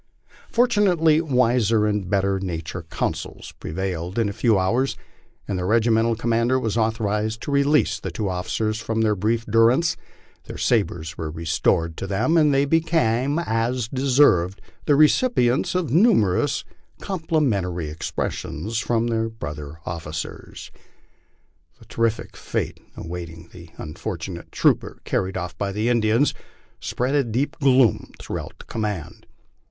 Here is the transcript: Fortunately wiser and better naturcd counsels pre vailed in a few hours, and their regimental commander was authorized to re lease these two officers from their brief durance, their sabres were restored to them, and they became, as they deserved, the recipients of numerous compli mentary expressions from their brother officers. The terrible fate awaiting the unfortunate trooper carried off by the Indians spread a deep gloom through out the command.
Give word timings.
Fortunately 0.49 1.21
wiser 1.21 1.85
and 1.85 2.09
better 2.09 2.39
naturcd 2.39 2.89
counsels 2.89 3.53
pre 3.59 3.69
vailed 3.69 4.17
in 4.17 4.29
a 4.29 4.33
few 4.33 4.57
hours, 4.57 4.97
and 5.47 5.59
their 5.59 5.67
regimental 5.67 6.15
commander 6.15 6.59
was 6.59 6.75
authorized 6.75 7.39
to 7.43 7.51
re 7.51 7.61
lease 7.63 7.99
these 7.99 8.11
two 8.11 8.27
officers 8.27 8.79
from 8.79 9.01
their 9.01 9.15
brief 9.15 9.45
durance, 9.45 9.95
their 10.45 10.57
sabres 10.57 11.19
were 11.19 11.29
restored 11.29 11.95
to 11.97 12.07
them, 12.07 12.35
and 12.35 12.51
they 12.51 12.65
became, 12.65 13.37
as 13.37 13.89
they 13.89 13.97
deserved, 14.01 14.59
the 14.87 14.95
recipients 14.95 15.75
of 15.75 15.91
numerous 15.91 16.63
compli 16.99 17.45
mentary 17.47 17.87
expressions 17.91 18.79
from 18.79 19.05
their 19.05 19.29
brother 19.29 19.77
officers. 19.85 20.71
The 21.77 21.85
terrible 21.85 22.25
fate 22.33 22.79
awaiting 22.97 23.49
the 23.51 23.69
unfortunate 23.77 24.51
trooper 24.51 24.97
carried 25.03 25.37
off 25.37 25.55
by 25.59 25.71
the 25.71 25.89
Indians 25.89 26.33
spread 26.79 27.13
a 27.13 27.23
deep 27.23 27.59
gloom 27.59 28.13
through 28.19 28.39
out 28.39 28.55
the 28.57 28.65
command. 28.65 29.27